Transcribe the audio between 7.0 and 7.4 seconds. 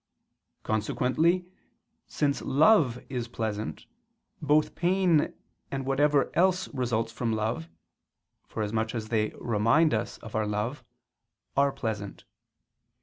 from